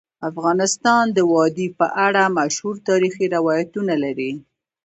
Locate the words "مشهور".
2.39-2.75